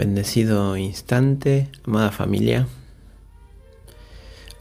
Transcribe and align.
Bendecido 0.00 0.78
instante, 0.78 1.68
amada 1.86 2.10
familia. 2.10 2.66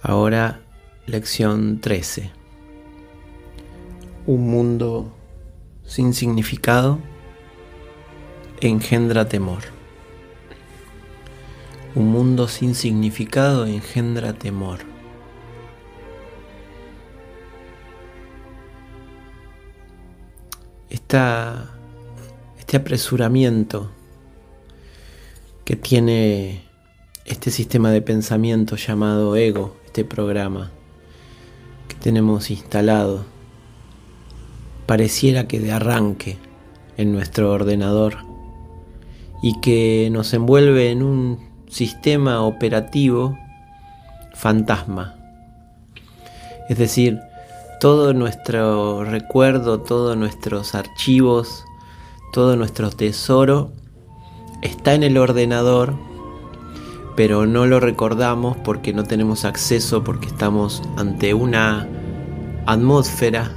Ahora 0.01 0.59
lección 1.05 1.79
13. 1.79 2.29
Un 4.27 4.51
mundo 4.51 5.15
sin 5.85 6.13
significado 6.13 6.99
engendra 8.59 9.29
temor. 9.29 9.61
Un 11.95 12.11
mundo 12.11 12.49
sin 12.49 12.75
significado 12.75 13.65
engendra 13.65 14.33
temor. 14.33 14.79
Esta, 20.89 21.69
este 22.57 22.75
apresuramiento 22.75 23.89
que 25.69 25.75
tiene 25.75 26.63
este 27.25 27.51
sistema 27.51 27.91
de 27.91 28.01
pensamiento 28.01 28.75
llamado 28.75 29.35
ego, 29.35 29.75
este 29.85 30.03
programa 30.03 30.71
que 31.87 31.93
tenemos 31.93 32.49
instalado, 32.49 33.23
pareciera 34.87 35.47
que 35.47 35.59
de 35.59 35.71
arranque 35.71 36.39
en 36.97 37.11
nuestro 37.11 37.51
ordenador 37.51 38.17
y 39.43 39.61
que 39.61 40.09
nos 40.11 40.33
envuelve 40.33 40.89
en 40.89 41.03
un 41.03 41.37
sistema 41.69 42.41
operativo 42.41 43.37
fantasma. 44.33 45.17
Es 46.67 46.79
decir, 46.79 47.19
todo 47.79 48.15
nuestro 48.15 49.03
recuerdo, 49.03 49.81
todos 49.81 50.17
nuestros 50.17 50.73
archivos, 50.73 51.63
todo 52.33 52.55
nuestro 52.55 52.89
tesoro 52.89 53.71
está 54.61 54.93
en 54.93 55.03
el 55.03 55.17
ordenador, 55.17 55.95
pero 57.15 57.45
no 57.45 57.65
lo 57.65 57.79
recordamos 57.79 58.57
porque 58.57 58.93
no 58.93 59.03
tenemos 59.03 59.45
acceso, 59.45 60.03
porque 60.03 60.27
estamos 60.27 60.81
ante 60.97 61.33
una 61.33 61.87
atmósfera 62.65 63.51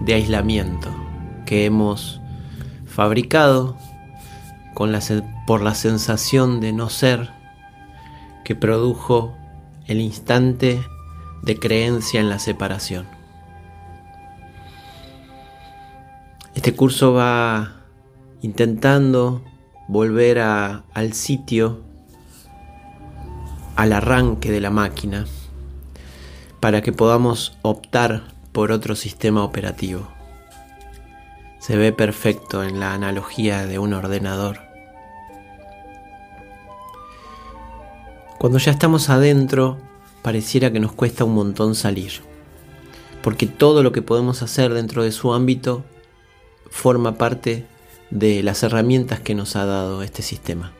de 0.00 0.14
aislamiento 0.14 0.88
que 1.44 1.64
hemos 1.64 2.20
fabricado 2.86 3.76
con 4.74 4.92
la, 4.92 5.00
por 5.46 5.62
la 5.62 5.74
sensación 5.74 6.60
de 6.60 6.72
no 6.72 6.88
ser 6.88 7.30
que 8.44 8.54
produjo 8.54 9.34
el 9.86 10.00
instante 10.00 10.80
de 11.42 11.58
creencia 11.58 12.20
en 12.20 12.28
la 12.28 12.38
separación. 12.38 13.06
Este 16.54 16.74
curso 16.74 17.12
va 17.12 17.82
intentando 18.42 19.42
volver 19.88 20.38
al 20.40 21.12
sitio, 21.12 21.80
al 23.76 23.92
arranque 23.92 24.50
de 24.50 24.60
la 24.60 24.70
máquina, 24.70 25.26
para 26.60 26.82
que 26.82 26.92
podamos 26.92 27.56
optar 27.62 28.24
por 28.52 28.72
otro 28.72 28.96
sistema 28.96 29.44
operativo. 29.44 30.08
Se 31.60 31.76
ve 31.76 31.92
perfecto 31.92 32.64
en 32.64 32.80
la 32.80 32.94
analogía 32.94 33.66
de 33.66 33.78
un 33.78 33.92
ordenador. 33.92 34.60
Cuando 38.38 38.58
ya 38.58 38.72
estamos 38.72 39.08
adentro, 39.08 39.78
pareciera 40.22 40.72
que 40.72 40.80
nos 40.80 40.92
cuesta 40.92 41.24
un 41.24 41.34
montón 41.34 41.74
salir, 41.74 42.22
porque 43.22 43.46
todo 43.46 43.82
lo 43.82 43.92
que 43.92 44.02
podemos 44.02 44.42
hacer 44.42 44.74
dentro 44.74 45.02
de 45.02 45.12
su 45.12 45.32
ámbito 45.32 45.84
forma 46.70 47.16
parte 47.18 47.66
de 48.10 48.42
las 48.42 48.62
herramientas 48.62 49.20
que 49.20 49.34
nos 49.34 49.56
ha 49.56 49.64
dado 49.64 50.02
este 50.02 50.22
sistema. 50.22 50.72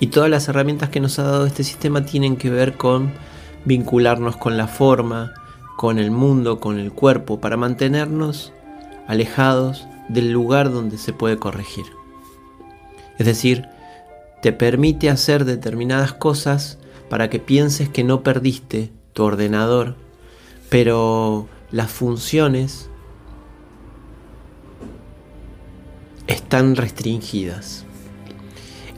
Y 0.00 0.08
todas 0.08 0.30
las 0.30 0.48
herramientas 0.48 0.90
que 0.90 1.00
nos 1.00 1.18
ha 1.18 1.24
dado 1.24 1.46
este 1.46 1.64
sistema 1.64 2.04
tienen 2.04 2.36
que 2.36 2.50
ver 2.50 2.76
con 2.76 3.12
vincularnos 3.64 4.36
con 4.36 4.56
la 4.56 4.68
forma, 4.68 5.34
con 5.76 5.98
el 5.98 6.10
mundo, 6.10 6.60
con 6.60 6.78
el 6.78 6.92
cuerpo, 6.92 7.40
para 7.40 7.56
mantenernos 7.56 8.52
alejados 9.06 9.86
del 10.08 10.30
lugar 10.30 10.70
donde 10.70 10.98
se 10.98 11.12
puede 11.12 11.38
corregir. 11.38 11.86
Es 13.18 13.26
decir, 13.26 13.66
te 14.42 14.52
permite 14.52 15.10
hacer 15.10 15.44
determinadas 15.44 16.12
cosas 16.12 16.78
para 17.08 17.28
que 17.28 17.40
pienses 17.40 17.88
que 17.88 18.04
no 18.04 18.22
perdiste 18.22 18.92
tu 19.12 19.24
ordenador, 19.24 19.96
pero 20.68 21.48
las 21.72 21.90
funciones 21.90 22.88
están 26.48 26.76
restringidas. 26.76 27.84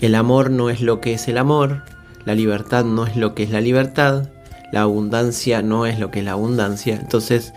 El 0.00 0.14
amor 0.14 0.52
no 0.52 0.70
es 0.70 0.82
lo 0.82 1.00
que 1.00 1.14
es 1.14 1.26
el 1.26 1.36
amor, 1.36 1.82
la 2.24 2.36
libertad 2.36 2.84
no 2.84 3.04
es 3.06 3.16
lo 3.16 3.34
que 3.34 3.42
es 3.42 3.50
la 3.50 3.60
libertad, 3.60 4.28
la 4.70 4.82
abundancia 4.82 5.60
no 5.60 5.84
es 5.84 5.98
lo 5.98 6.12
que 6.12 6.20
es 6.20 6.24
la 6.24 6.30
abundancia. 6.30 6.94
Entonces 6.94 7.52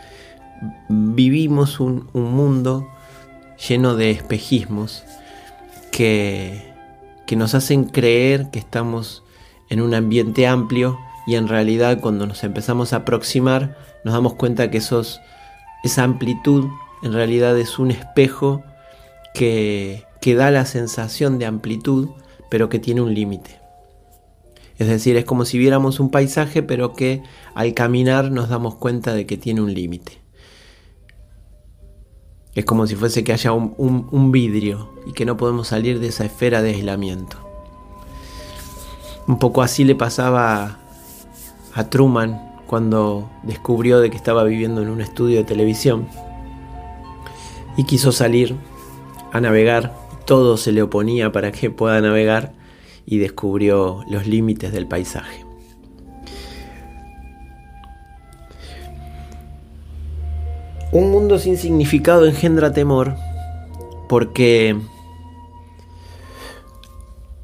vivimos 0.90 1.80
un, 1.80 2.10
mundo 2.12 2.88
lleno 3.70 3.96
de 3.96 4.10
espejismos 4.10 5.04
que, 5.92 6.74
que 7.28 7.36
nos 7.36 7.54
hacen 7.54 7.84
creer 7.84 8.50
que 8.50 8.58
estamos 8.58 9.24
en 9.70 9.80
un 9.80 9.94
ambiente 9.94 10.48
amplio 10.48 10.98
y 11.28 11.36
en 11.36 11.48
realidad 11.48 12.00
cuando 12.02 12.26
nos 12.26 12.44
empezamos 12.44 12.94
a 12.94 12.98
aproximar 12.98 13.78
nos 14.04 14.16
damos 14.16 14.34
cuenta 14.34 14.72
que 14.72 14.80
esos, 14.80 15.22
esa 15.84 16.02
amplitud 16.02 16.66
en 17.04 17.14
realidad 17.14 17.56
es 17.60 17.78
un 17.78 17.92
espejo 17.92 18.64
que, 19.34 20.06
da 20.38 20.52
la 20.52 20.66
sensación 20.66 21.40
de 21.40 21.46
amplitud, 21.46 22.10
pero 22.50 22.70
que 22.70 22.80
tiene 22.80 23.02
un 23.02 23.14
límite. 23.14 23.60
Es 24.78 24.88
decir, 24.88 25.18
es 25.18 25.26
como 25.26 25.46
si 25.46 25.58
viéramos 25.58 26.00
un 26.00 26.10
paisaje, 26.10 26.64
pero 26.64 26.94
que 26.94 27.22
al 27.54 27.74
caminar 27.74 28.32
nos 28.32 28.50
damos 28.50 28.76
cuenta 28.76 29.14
de 29.14 29.26
que 29.26 29.38
tiene 29.38 29.62
un 29.62 29.74
límite. 29.74 30.22
Es 32.56 32.66
como 32.66 32.86
si 32.86 32.96
fuese 32.96 33.24
que 33.24 33.34
haya 33.34 33.52
un, 33.52 34.32
vidrio 34.32 34.94
y 35.08 35.14
que 35.14 35.26
no 35.26 35.38
podemos 35.38 35.68
salir 35.68 36.00
de 36.00 36.08
esa 36.08 36.26
esfera 36.26 36.62
de 36.62 36.72
aislamiento. 36.72 37.38
Un 39.28 39.40
poco 39.40 39.62
así 39.62 39.84
le 39.84 39.96
pasaba 39.96 40.80
a 41.74 41.90
Truman 41.90 42.54
cuando 42.68 43.30
descubrió 43.44 44.00
de 44.00 44.12
que 44.12 44.18
estaba 44.18 44.44
viviendo 44.44 44.82
en 44.82 44.90
un 44.90 45.02
estudio 45.02 45.38
de 45.38 45.44
televisión 45.44 46.08
y 47.78 47.86
quiso 47.86 48.12
salir 48.12 48.56
a 49.34 49.42
navegar, 49.42 49.92
todo 50.26 50.58
se 50.58 50.72
le 50.72 50.84
oponía 50.84 51.32
para 51.32 51.52
que 51.52 51.72
pueda 51.72 52.00
navegar 52.00 52.54
y 53.04 53.18
descubrió 53.18 54.06
los 54.08 54.28
límites 54.28 54.72
del 54.72 54.88
paisaje. 54.88 55.44
Un 60.92 61.10
mundo 61.10 61.40
sin 61.40 61.58
significado 61.58 62.28
engendra 62.28 62.72
temor 62.72 63.16
porque 64.08 64.78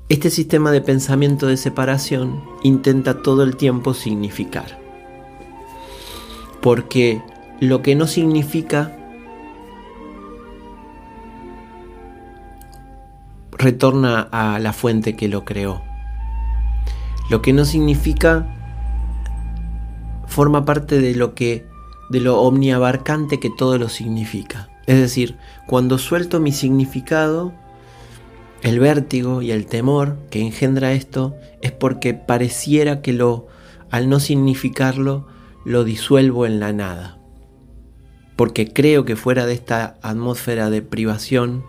este 0.10 0.30
sistema 0.30 0.72
de 0.72 0.82
pensamiento 0.82 1.48
de 1.48 1.58
separación 1.58 2.44
intenta 2.62 3.24
todo 3.24 3.42
el 3.42 3.56
tiempo 3.56 3.96
significar. 3.96 4.78
Porque 6.62 7.24
lo 7.60 7.82
que 7.82 7.96
no 7.96 8.06
significa 8.06 8.99
retorna 13.60 14.22
a 14.32 14.58
la 14.58 14.74
fuente 14.74 15.16
que 15.16 15.28
lo 15.28 15.46
creó. 15.46 15.84
Lo 17.30 17.44
que 17.44 17.54
no 17.54 17.66
significa 17.66 18.48
forma 20.26 20.66
parte 20.66 21.00
de 21.00 21.14
lo 21.14 21.36
que 21.36 21.68
de 22.10 22.22
lo 22.22 22.42
omniabarcante 22.42 23.40
que 23.40 23.52
todo 23.56 23.78
lo 23.78 23.88
significa. 23.88 24.70
Es 24.88 24.98
decir, 24.98 25.38
cuando 25.68 26.00
suelto 26.00 26.40
mi 26.40 26.52
significado, 26.52 27.54
el 28.64 28.80
vértigo 28.80 29.44
y 29.44 29.52
el 29.52 29.68
temor 29.68 30.18
que 30.32 30.42
engendra 30.42 30.94
esto 30.94 31.36
es 31.62 31.72
porque 31.72 32.16
pareciera 32.16 33.02
que 33.02 33.14
lo 33.14 33.48
al 33.92 34.10
no 34.10 34.20
significarlo 34.20 35.28
lo 35.66 35.84
disuelvo 35.84 36.46
en 36.46 36.60
la 36.60 36.74
nada. 36.74 37.20
Porque 38.36 38.72
creo 38.72 39.06
que 39.06 39.16
fuera 39.16 39.46
de 39.46 39.54
esta 39.54 39.98
atmósfera 40.02 40.70
de 40.70 40.82
privación 40.82 41.64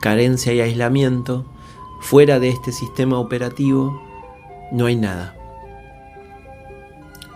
carencia 0.00 0.52
y 0.52 0.60
aislamiento, 0.60 1.44
fuera 2.00 2.38
de 2.38 2.48
este 2.50 2.72
sistema 2.72 3.18
operativo 3.18 4.02
no 4.72 4.86
hay 4.86 4.96
nada. 4.96 5.36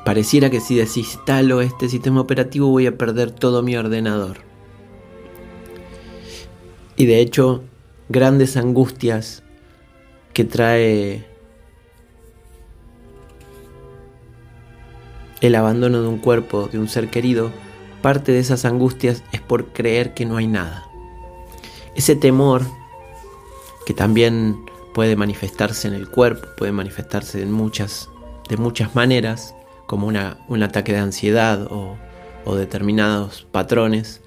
Pareciera 0.05 0.51
que 0.51 0.61
si 0.61 0.75
desinstalo 0.75 1.61
este 1.61 1.89
sistema 1.89 2.21
operativo 2.21 2.69
voy 2.69 2.87
a 2.87 2.97
perder 2.97 3.31
todo 3.31 3.62
mi 3.62 3.77
ordenador. 3.77 4.39
Y 6.97 7.07
de 7.07 7.21
hecho, 7.21 7.62
grandes 8.09 8.57
angustias 8.57 9.43
que 10.33 10.45
trae 10.45 11.25
el 15.41 15.55
abandono 15.55 16.03
de 16.03 16.09
un 16.09 16.19
cuerpo, 16.19 16.69
de 16.69 16.79
un 16.79 16.89
ser 16.89 17.09
querido, 17.09 17.51
parte 18.03 18.33
de 18.33 18.41
esas 18.41 18.65
angustias 18.65 19.23
es 19.33 19.41
por 19.41 19.73
creer 19.73 20.13
que 20.15 20.27
no 20.27 20.37
hay 20.37 20.47
nada. 20.47 20.90
Ese 21.95 22.17
temor, 22.17 22.63
que 23.87 23.95
también 23.95 24.65
puede 24.95 25.17
manifestarse 25.17 25.89
en 25.89 25.95
el 25.95 26.09
cuerpo, 26.09 26.49
puede 26.57 26.73
manifestarse 26.73 27.43
en 27.43 27.53
muchas, 27.53 28.09
de 28.49 28.57
muchas 28.57 28.95
maneras, 28.95 29.55
como 29.87 30.07
una, 30.07 30.39
un 30.49 30.63
ataque 30.63 30.93
de 30.93 30.99
ansiedad 30.99 31.67
o, 31.71 31.97
determinados 32.57 33.47
patrones, 33.53 34.23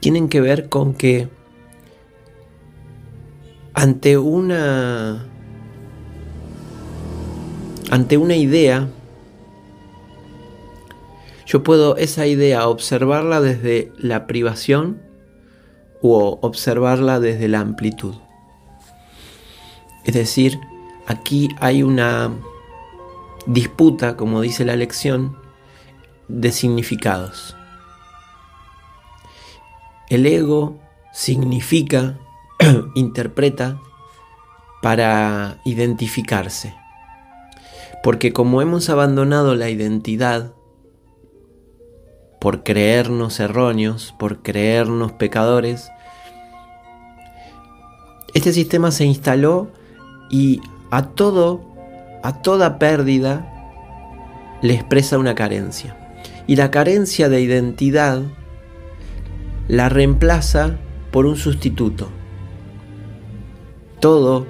tienen 0.00 0.30
que 0.30 0.40
ver 0.40 0.70
con 0.70 0.94
que 0.94 1.28
ante 3.74 4.16
una 4.16 5.26
ante 7.90 8.16
una 8.16 8.34
idea 8.34 8.88
yo 11.44 11.62
puedo 11.62 11.96
esa 11.98 12.26
idea 12.26 12.66
observarla 12.66 13.42
desde 13.42 13.92
la 13.98 14.26
privación 14.26 15.02
o 16.02 16.38
observarla 16.42 17.20
desde 17.20 17.48
la 17.48 17.60
amplitud. 17.60 18.14
Es 20.04 20.14
decir, 20.14 20.60
aquí 21.06 21.48
hay 21.60 21.82
una 21.82 22.32
disputa, 23.46 24.16
como 24.16 24.40
dice 24.40 24.64
la 24.64 24.76
lección, 24.76 25.36
de 26.28 26.52
significados. 26.52 27.56
El 30.08 30.26
ego 30.26 30.78
significa, 31.12 32.18
interpreta 32.94 33.80
para 34.82 35.58
identificarse. 35.64 36.74
Porque 38.02 38.32
como 38.32 38.62
hemos 38.62 38.88
abandonado 38.88 39.56
la 39.56 39.68
identidad 39.68 40.54
por 42.38 42.62
creernos 42.62 43.40
erróneos, 43.40 44.14
por 44.18 44.42
creernos 44.42 45.12
pecadores, 45.12 45.90
este 48.34 48.52
sistema 48.52 48.90
se 48.90 49.04
instaló 49.04 49.68
y 50.30 50.60
a 50.90 51.02
todo, 51.02 51.62
a 52.22 52.42
toda 52.42 52.78
pérdida, 52.78 53.52
le 54.62 54.74
expresa 54.74 55.18
una 55.18 55.34
carencia. 55.34 55.96
Y 56.46 56.56
la 56.56 56.70
carencia 56.70 57.28
de 57.28 57.40
identidad 57.40 58.22
la 59.68 59.88
reemplaza 59.88 60.76
por 61.10 61.26
un 61.26 61.36
sustituto. 61.36 62.08
Todo, 64.00 64.46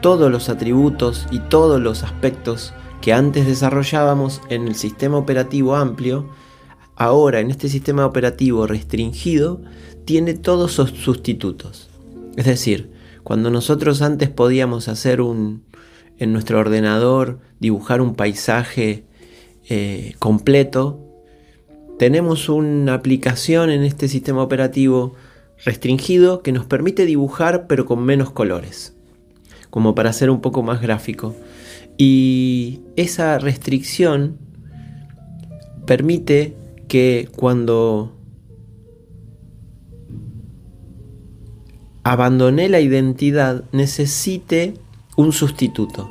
todos 0.00 0.30
los 0.30 0.48
atributos 0.48 1.26
y 1.30 1.40
todos 1.40 1.80
los 1.80 2.02
aspectos 2.02 2.72
que 3.00 3.12
antes 3.12 3.46
desarrollábamos 3.46 4.40
en 4.48 4.66
el 4.66 4.76
sistema 4.76 5.18
operativo 5.18 5.76
amplio, 5.76 6.26
ahora 6.96 7.40
en 7.40 7.50
este 7.50 7.68
sistema 7.68 8.06
operativo 8.06 8.66
restringido, 8.66 9.60
tiene 10.04 10.34
todos 10.34 10.72
sus 10.72 10.90
sustitutos. 10.90 11.90
Es 12.36 12.46
decir, 12.46 12.90
cuando 13.22 13.50
nosotros 13.50 14.02
antes 14.02 14.28
podíamos 14.28 14.88
hacer 14.88 15.20
un, 15.20 15.64
en 16.18 16.32
nuestro 16.32 16.58
ordenador, 16.58 17.40
dibujar 17.58 18.00
un 18.00 18.14
paisaje 18.14 19.04
eh, 19.68 20.14
completo, 20.18 21.00
tenemos 21.98 22.48
una 22.48 22.94
aplicación 22.94 23.70
en 23.70 23.82
este 23.82 24.08
sistema 24.08 24.42
operativo 24.42 25.14
restringido 25.64 26.42
que 26.42 26.52
nos 26.52 26.66
permite 26.66 27.06
dibujar 27.06 27.66
pero 27.66 27.86
con 27.86 28.04
menos 28.04 28.30
colores, 28.30 28.94
como 29.70 29.94
para 29.94 30.12
ser 30.12 30.28
un 30.30 30.40
poco 30.40 30.62
más 30.62 30.82
gráfico. 30.82 31.34
Y 31.96 32.80
esa 32.96 33.38
restricción 33.38 34.38
permite 35.86 36.56
que 36.94 37.28
cuando 37.34 38.12
abandoné 42.04 42.68
la 42.68 42.78
identidad 42.78 43.64
necesite 43.72 44.74
un 45.16 45.32
sustituto. 45.32 46.08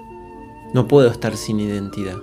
No 0.74 0.90
puedo 0.90 1.10
estar 1.10 1.38
sin 1.38 1.62
identidad. 1.62 2.18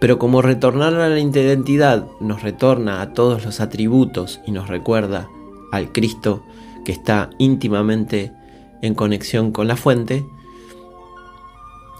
Pero 0.00 0.18
como 0.18 0.40
retornar 0.40 0.94
a 0.94 1.10
la 1.10 1.20
identidad 1.20 2.06
nos 2.20 2.42
retorna 2.42 3.02
a 3.02 3.12
todos 3.12 3.44
los 3.44 3.60
atributos 3.60 4.40
y 4.46 4.52
nos 4.52 4.68
recuerda 4.68 5.28
al 5.72 5.92
Cristo 5.92 6.42
que 6.86 6.92
está 6.92 7.28
íntimamente 7.36 8.32
en 8.80 8.94
conexión 8.94 9.52
con 9.52 9.68
la 9.68 9.76
fuente, 9.76 10.24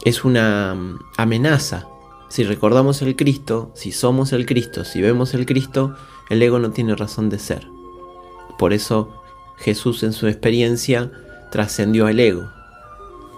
es 0.06 0.24
una 0.24 0.74
mm, 0.74 0.98
amenaza. 1.18 1.88
Si 2.34 2.42
recordamos 2.42 3.00
el 3.00 3.14
Cristo, 3.14 3.70
si 3.76 3.92
somos 3.92 4.32
el 4.32 4.44
Cristo, 4.44 4.84
si 4.84 5.00
vemos 5.00 5.34
el 5.34 5.46
Cristo, 5.46 5.94
el 6.28 6.42
ego 6.42 6.58
no 6.58 6.72
tiene 6.72 6.96
razón 6.96 7.30
de 7.30 7.38
ser. 7.38 7.68
Por 8.58 8.72
eso 8.72 9.22
Jesús 9.56 10.02
en 10.02 10.12
su 10.12 10.26
experiencia 10.26 11.12
trascendió 11.52 12.08
el 12.08 12.18
ego, 12.18 12.50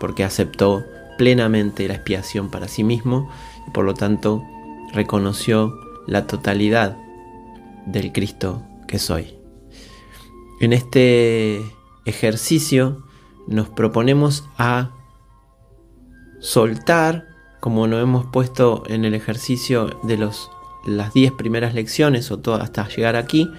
porque 0.01 0.25
aceptó 0.25 0.83
plenamente 1.19 1.87
la 1.89 1.97
expiación 1.97 2.49
para 2.49 2.69
sí 2.69 2.85
mismo 2.85 3.31
y 3.69 3.71
por 3.71 3.85
lo 3.85 3.93
tanto 3.93 4.43
reconoció 4.95 5.79
la 6.07 6.27
totalidad 6.27 6.97
del 7.85 8.13
Cristo 8.13 8.63
que 8.89 8.99
soy. 8.99 9.37
En 10.59 10.73
este 10.73 11.61
ejercicio 12.07 13.05
nos 13.47 13.69
proponemos 13.69 14.49
a 14.57 14.93
soltar, 16.41 17.26
como 17.67 17.89
nos 17.89 18.01
hemos 18.01 18.25
puesto 18.25 18.85
en 18.87 19.05
el 19.05 19.13
ejercicio 19.13 19.99
de 20.05 20.17
los, 20.17 20.53
las 20.85 21.13
10 21.13 21.33
primeras 21.33 21.75
lecciones 21.75 22.31
o 22.31 22.39
hasta 22.55 22.87
llegar 22.87 23.17
aquí, 23.17 23.51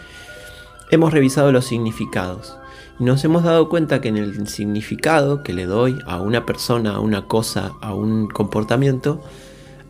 hemos 0.91 1.11
revisado 1.11 1.51
los 1.51 1.65
significados 1.65 2.55
y 3.01 3.03
nos 3.03 3.25
hemos 3.25 3.43
dado 3.43 3.67
cuenta 3.67 3.99
que 3.99 4.07
en 4.07 4.15
el 4.15 4.47
significado 4.47 5.43
que 5.43 5.51
le 5.51 5.65
doy 5.65 5.99
a 6.05 6.21
una 6.21 6.45
persona, 6.45 6.91
a 6.91 6.99
una 7.01 7.25
cosa, 7.25 7.73
a 7.81 7.93
un 7.93 8.29
comportamiento, 8.29 9.21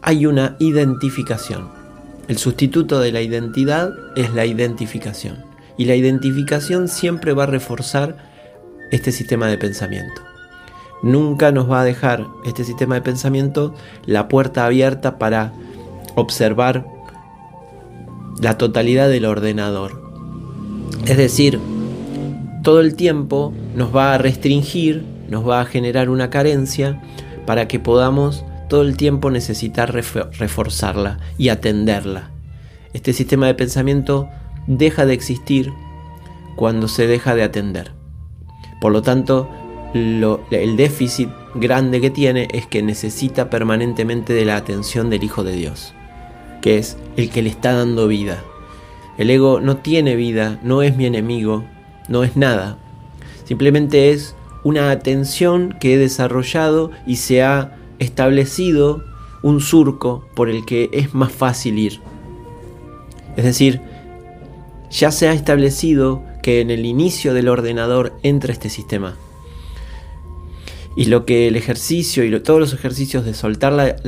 hay 0.01 0.25
una 0.25 0.55
identificación. 0.57 1.69
El 2.27 2.39
sustituto 2.39 2.99
de 2.99 3.11
la 3.11 3.21
identidad 3.21 3.91
es 4.15 4.33
la 4.33 4.47
identificación. 4.47 5.45
Y 5.77 5.85
la 5.85 5.93
identificación 5.93 6.87
siempre 6.87 7.33
va 7.33 7.43
a 7.43 7.45
reforzar 7.45 8.17
este 8.89 9.11
sistema 9.11 9.45
de 9.45 9.59
pensamiento. 9.59 10.26
Nunca 11.03 11.51
nos 11.51 11.69
va 11.69 11.81
a 11.81 11.85
dejar 11.85 12.27
este 12.45 12.63
sistema 12.63 12.95
de 12.95 13.01
pensamiento 13.01 13.73
la 14.05 14.27
puerta 14.27 14.65
abierta 14.65 15.17
para 15.17 15.53
observar 16.15 16.85
la 18.41 18.57
totalidad 18.57 19.09
del 19.09 19.25
ordenador. 19.25 20.01
Es 21.05 21.17
decir, 21.17 21.59
todo 22.63 22.81
el 22.81 22.95
tiempo 22.95 23.54
nos 23.75 23.95
va 23.95 24.13
a 24.13 24.18
restringir, 24.18 25.06
nos 25.30 25.47
va 25.47 25.61
a 25.61 25.66
generar 25.66 26.09
una 26.09 26.30
carencia 26.30 27.01
para 27.45 27.68
que 27.68 27.80
podamos 27.80 28.44
todo 28.68 28.81
el 28.81 28.97
tiempo 28.97 29.31
necesitar 29.31 29.94
reforzarla 29.94 31.19
y 31.37 31.49
atenderla. 31.49 32.31
Este 32.94 33.13
sistema 33.13 33.47
de 33.47 33.54
pensamiento 33.54 34.27
deja 34.68 35.06
de 35.06 35.13
existir 35.13 35.71
cuando 36.56 36.87
se 36.87 37.07
deja 37.07 37.35
de 37.35 37.44
atender. 37.44 37.92
Por 38.81 38.92
lo 38.92 39.01
tanto, 39.01 39.49
el 39.94 40.77
déficit 40.77 41.29
grande 41.56 42.01
que 42.01 42.09
tiene 42.09 42.47
es 42.51 42.67
que 42.67 42.83
necesita 42.83 43.49
permanentemente 43.49 44.33
de 44.33 44.45
la 44.45 44.57
atención 44.57 45.09
del 45.09 45.23
Hijo 45.23 45.44
de 45.44 45.53
Dios, 45.53 45.94
que 46.61 46.77
es 46.77 46.97
el 47.15 47.29
que 47.29 47.41
le 47.41 47.49
está 47.49 47.73
dando 47.73 48.07
vida. 48.07 48.44
El 49.17 49.29
ego 49.29 49.59
no 49.59 49.77
tiene 49.77 50.15
vida, 50.15 50.59
no 50.63 50.83
es 50.83 50.95
mi 50.95 51.06
enemigo, 51.06 51.63
no 52.07 52.23
es 52.23 52.35
nada. 52.35 52.77
Simplemente 53.45 54.11
es 54.11 54.35
una 54.63 54.91
atención 54.91 55.75
que 55.79 55.94
he 55.94 55.97
desarrollado 55.97 56.91
y 57.06 57.15
se 57.15 57.41
ha 57.41 57.77
establecido 57.99 59.03
un 59.41 59.61
surco 59.61 60.25
por 60.35 60.49
el 60.49 60.65
que 60.65 60.89
es 60.91 61.13
más 61.13 61.31
fácil 61.31 61.79
ir. 61.79 61.99
Es 63.35 63.44
decir, 63.44 63.81
ya 64.89 65.11
se 65.11 65.27
ha 65.27 65.33
establecido 65.33 66.23
que 66.44 66.61
en 66.61 66.71
el 66.71 66.85
inicio 66.85 67.33
del 67.33 67.49
ordenador 67.49 68.17
entra 68.23 68.53
este 68.53 68.69
sistema. 68.69 69.15
Y 70.97 71.06
lo 71.06 71.25
que 71.25 71.47
el 71.47 71.56
ejercicio 71.56 72.23
y 72.23 72.39
todos 72.39 72.59
los 72.59 72.73
ejercicios 72.73 73.23
de 73.23 73.35
soltar 73.35 74.01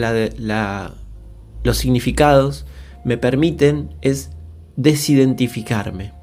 los 1.64 1.78
significados 1.78 2.66
me 3.06 3.16
permiten 3.16 3.92
es 4.02 4.32
desidentificarme. 4.76 6.14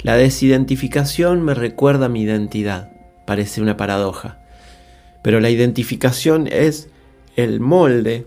La 0.00 0.16
desidentificación 0.16 1.42
me 1.42 1.52
recuerda 1.52 2.08
mi 2.08 2.22
identidad. 2.22 2.90
Parece 3.26 3.60
una 3.60 3.76
paradoja. 3.76 4.40
Pero 5.22 5.40
la 5.40 5.50
identificación 5.50 6.46
es 6.46 6.88
el 7.36 7.60
molde 7.60 8.26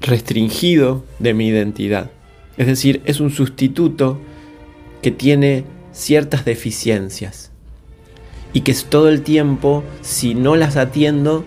restringido 0.00 1.04
de 1.18 1.34
mi 1.34 1.48
identidad. 1.48 2.10
Es 2.56 2.66
decir, 2.66 3.02
es 3.04 3.20
un 3.20 3.28
sustituto 3.28 4.18
que 5.02 5.10
tiene 5.10 5.64
ciertas 5.92 6.46
deficiencias 6.46 7.50
y 8.54 8.60
que 8.60 8.72
todo 8.88 9.10
el 9.10 9.22
tiempo, 9.22 9.82
si 10.00 10.34
no 10.34 10.56
las 10.56 10.76
atiendo, 10.76 11.44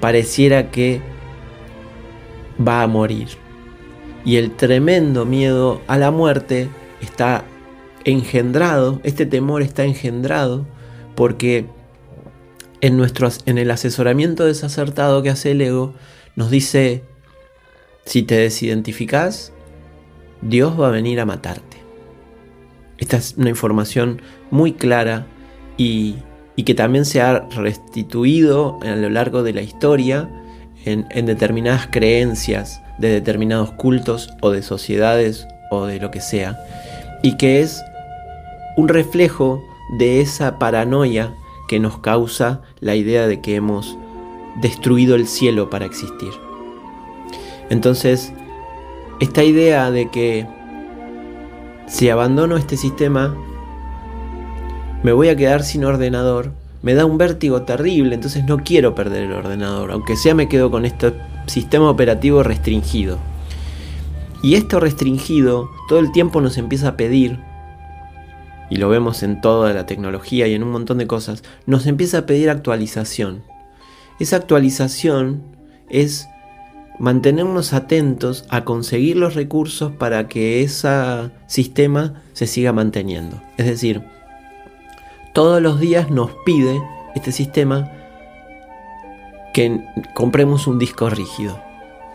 pareciera 0.00 0.70
que 0.70 1.00
va 2.66 2.82
a 2.82 2.86
morir. 2.88 3.28
Y 4.24 4.36
el 4.36 4.50
tremendo 4.56 5.26
miedo 5.26 5.82
a 5.86 5.98
la 5.98 6.10
muerte 6.10 6.68
está 7.02 7.44
engendrado, 8.04 9.00
este 9.04 9.26
temor 9.26 9.62
está 9.62 9.84
engendrado 9.84 10.66
porque 11.14 11.66
en, 12.80 13.00
en 13.46 13.58
el 13.58 13.70
asesoramiento 13.70 14.46
desacertado 14.46 15.22
que 15.22 15.30
hace 15.30 15.50
el 15.50 15.60
ego, 15.60 15.94
nos 16.36 16.50
dice, 16.50 17.04
si 18.06 18.22
te 18.22 18.36
desidentificás, 18.36 19.52
Dios 20.40 20.80
va 20.80 20.88
a 20.88 20.90
venir 20.90 21.20
a 21.20 21.26
matarte. 21.26 21.78
Esta 22.96 23.18
es 23.18 23.34
una 23.36 23.50
información 23.50 24.22
muy 24.50 24.72
clara 24.72 25.26
y, 25.76 26.16
que 26.64 26.74
también 26.74 27.04
se 27.04 27.20
ha 27.20 27.40
restituido 27.50 28.78
a 28.82 28.96
lo 28.96 29.10
largo 29.10 29.42
de 29.42 29.52
la 29.52 29.62
historia 29.62 30.30
en, 30.84 31.06
en 31.10 31.26
determinadas 31.26 31.88
creencias 31.90 32.80
de 32.98 33.08
determinados 33.08 33.72
cultos 33.72 34.30
o 34.40 34.50
de 34.50 34.62
sociedades 34.62 35.46
o 35.70 35.86
de 35.86 35.98
lo 35.98 36.10
que 36.10 36.20
sea, 36.20 36.58
y 37.22 37.36
que 37.36 37.60
es 37.60 37.82
un 38.76 38.88
reflejo 38.88 39.62
de 39.98 40.20
esa 40.20 40.58
paranoia 40.58 41.34
que 41.68 41.80
nos 41.80 41.98
causa 41.98 42.62
la 42.80 42.94
idea 42.94 43.26
de 43.26 43.40
que 43.40 43.56
hemos 43.56 43.96
destruido 44.60 45.14
el 45.14 45.26
cielo 45.26 45.70
para 45.70 45.86
existir. 45.86 46.30
Entonces, 47.70 48.32
esta 49.20 49.42
idea 49.42 49.90
de 49.90 50.10
que 50.10 50.46
si 51.86 52.08
abandono 52.08 52.56
este 52.56 52.76
sistema, 52.76 53.36
me 55.04 55.12
voy 55.12 55.28
a 55.28 55.36
quedar 55.36 55.62
sin 55.62 55.84
ordenador, 55.84 56.52
me 56.82 56.94
da 56.94 57.04
un 57.04 57.18
vértigo 57.18 57.62
terrible, 57.62 58.14
entonces 58.14 58.44
no 58.46 58.64
quiero 58.64 58.94
perder 58.94 59.24
el 59.24 59.32
ordenador, 59.32 59.92
aunque 59.92 60.16
sea 60.16 60.34
me 60.34 60.48
quedo 60.48 60.70
con 60.70 60.86
este 60.86 61.12
sistema 61.46 61.90
operativo 61.90 62.42
restringido. 62.42 63.18
Y 64.42 64.54
esto 64.54 64.80
restringido 64.80 65.68
todo 65.90 65.98
el 65.98 66.10
tiempo 66.10 66.40
nos 66.40 66.56
empieza 66.56 66.88
a 66.88 66.96
pedir, 66.96 67.38
y 68.70 68.76
lo 68.76 68.88
vemos 68.88 69.22
en 69.22 69.42
toda 69.42 69.74
la 69.74 69.84
tecnología 69.84 70.48
y 70.48 70.54
en 70.54 70.62
un 70.62 70.70
montón 70.70 70.96
de 70.96 71.06
cosas, 71.06 71.42
nos 71.66 71.86
empieza 71.86 72.18
a 72.20 72.26
pedir 72.26 72.48
actualización. 72.48 73.42
Esa 74.18 74.36
actualización 74.36 75.42
es 75.90 76.28
mantenernos 76.98 77.74
atentos 77.74 78.46
a 78.48 78.64
conseguir 78.64 79.16
los 79.16 79.34
recursos 79.34 79.92
para 79.92 80.28
que 80.28 80.62
ese 80.62 81.30
sistema 81.46 82.22
se 82.32 82.46
siga 82.46 82.72
manteniendo. 82.72 83.42
Es 83.58 83.66
decir, 83.66 84.13
todos 85.34 85.60
los 85.60 85.78
días 85.78 86.10
nos 86.10 86.30
pide 86.46 86.82
este 87.14 87.32
sistema 87.32 87.90
que 89.52 89.84
compremos 90.14 90.66
un 90.66 90.78
disco 90.78 91.10
rígido, 91.10 91.60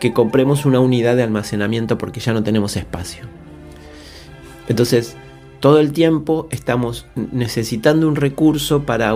que 0.00 0.12
compremos 0.12 0.64
una 0.66 0.80
unidad 0.80 1.14
de 1.16 1.22
almacenamiento 1.22 1.96
porque 1.98 2.20
ya 2.20 2.32
no 2.32 2.42
tenemos 2.42 2.76
espacio. 2.76 3.24
Entonces, 4.68 5.16
todo 5.60 5.80
el 5.80 5.92
tiempo 5.92 6.48
estamos 6.50 7.06
necesitando 7.14 8.08
un 8.08 8.16
recurso 8.16 8.84
para, 8.84 9.14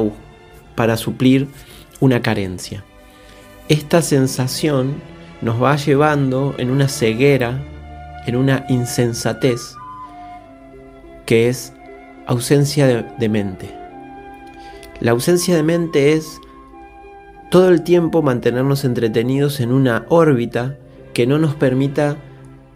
suplir 0.96 1.48
una 2.00 2.20
carencia. 2.20 2.84
Esta 3.68 4.02
sensación 4.02 4.96
nos 5.40 5.62
va 5.62 5.76
llevando 5.76 6.54
en 6.58 6.70
una 6.70 6.88
ceguera, 6.88 7.62
en 8.26 8.36
una 8.36 8.66
insensatez, 8.68 9.74
que 11.24 11.48
es 11.48 11.72
ausencia 12.26 12.86
de, 12.86 13.28
mente. 13.28 13.83
La 15.00 15.10
ausencia 15.10 15.56
de 15.56 15.62
mente 15.62 16.12
es 16.12 16.40
todo 17.50 17.68
el 17.68 17.82
tiempo 17.82 18.22
mantenernos 18.22 18.84
entretenidos 18.84 19.60
en 19.60 19.72
una 19.72 20.06
órbita 20.08 20.78
que 21.12 21.26
no 21.26 21.38
nos 21.38 21.54
permita 21.54 22.16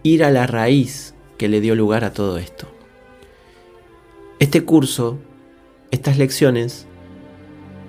ir 0.03 0.23
a 0.23 0.31
la 0.31 0.47
raíz 0.47 1.15
que 1.37 1.47
le 1.47 1.61
dio 1.61 1.75
lugar 1.75 2.03
a 2.03 2.13
todo 2.13 2.37
esto. 2.37 2.67
Este 4.39 4.63
curso, 4.63 5.17
estas 5.91 6.17
lecciones, 6.17 6.87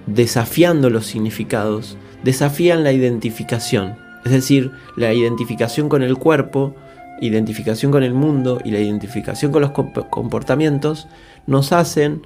desafiando 0.06 0.90
los 0.90 1.06
significados, 1.06 1.96
desafían 2.24 2.82
la 2.82 2.92
identificación, 2.92 3.96
es 4.24 4.32
decir, 4.32 4.72
la 4.96 5.12
identificación 5.12 5.88
con 5.88 6.02
el 6.02 6.16
cuerpo, 6.16 6.74
identificación 7.20 7.92
con 7.92 8.02
el 8.02 8.14
mundo 8.14 8.60
y 8.64 8.70
la 8.70 8.80
identificación 8.80 9.52
con 9.52 9.62
los 9.62 9.70
comportamientos 9.70 11.08
nos 11.46 11.72
hacen 11.72 12.22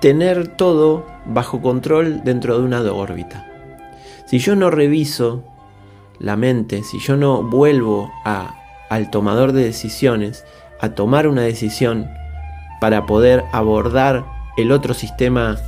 tener 0.00 0.48
todo 0.48 1.06
bajo 1.32 1.60
control 1.60 2.22
dentro 2.24 2.58
de 2.58 2.64
una 2.64 2.80
órbita. 2.80 3.46
Si 4.26 4.38
yo 4.38 4.56
no 4.56 4.70
reviso 4.70 5.44
la 6.18 6.36
mente, 6.36 6.82
si 6.82 6.98
yo 6.98 7.16
no 7.16 7.42
vuelvo 7.42 8.12
a, 8.24 8.54
al 8.88 9.10
tomador 9.10 9.52
de 9.52 9.64
decisiones, 9.64 10.44
a 10.80 10.90
tomar 10.90 11.26
una 11.26 11.42
decisión 11.42 12.08
para 12.80 13.06
poder 13.06 13.44
abordar 13.52 14.24
el 14.56 14.72
otro 14.72 14.94
sistema 14.94 15.58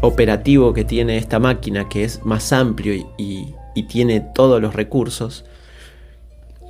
operativo 0.00 0.72
que 0.72 0.84
tiene 0.84 1.18
esta 1.18 1.38
máquina, 1.38 1.88
que 1.88 2.04
es 2.04 2.24
más 2.24 2.52
amplio 2.52 2.94
y, 3.16 3.54
tiene 3.88 4.20
todos 4.20 4.60
los 4.60 4.74
recursos, 4.74 5.46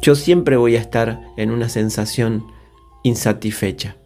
yo 0.01 0.15
siempre 0.15 0.57
voy 0.57 0.77
a 0.77 0.81
estar 0.81 1.21
en 1.37 1.51
una 1.51 1.69
sensación 1.69 2.47
insatisfecha. 3.03 3.97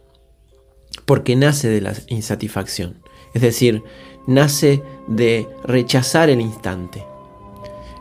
Porque 1.05 1.35
nace 1.35 1.67
de 1.67 1.81
la 1.81 1.93
insatisfacción. 2.07 3.03
Es 3.35 3.43
decir, 3.43 3.83
nace 4.27 4.83
de 5.07 5.49
rechazar 5.63 6.29
el 6.29 6.41
instante. 6.41 7.05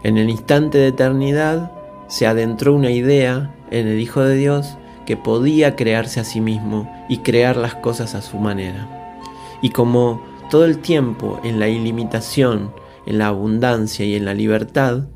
En 0.03 0.19
el 0.19 0.31
instante 0.31 0.79
de 0.79 0.89
eternidad 0.89 1.73
se 2.09 2.27
adentró 2.27 2.75
una 2.75 2.91
idea 2.91 3.55
en 3.71 3.87
el 3.89 4.01
Hijo 4.01 4.21
de 4.21 4.37
Dios 4.37 4.77
que 5.07 5.17
podía 5.17 5.77
crearse 5.77 6.21
a 6.21 6.25
sí 6.25 6.41
mismo 6.41 6.91
y 7.09 7.19
crear 7.19 7.57
las 7.57 7.75
cosas 7.75 8.15
a 8.15 8.23
su 8.23 8.39
manera. 8.39 9.17
Y 9.63 9.71
como 9.71 10.23
todo 10.51 10.65
el 10.65 10.79
tiempo 10.79 11.41
en 11.43 11.59
la 11.59 11.69
ilimitación, 11.69 12.73
en 13.07 13.19
la 13.19 13.29
abundancia 13.29 14.05
y 14.05 14.15
en 14.15 14.25
la 14.25 14.35
libertad, 14.35 15.09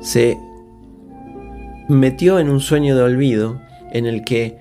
se 0.00 0.38
metió 1.88 2.38
en 2.38 2.48
un 2.48 2.60
sueño 2.60 2.96
de 2.96 3.02
olvido 3.02 3.60
en 3.92 4.06
el 4.06 4.24
que 4.24 4.58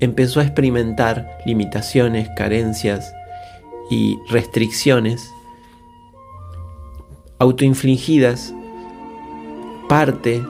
empezó 0.00 0.40
a 0.40 0.44
experimentar 0.44 1.38
limitaciones, 1.44 2.28
carencias 2.36 3.12
y 3.90 4.18
restricciones 4.28 5.34
autoinfligidas, 7.38 8.54
parte 9.88 10.42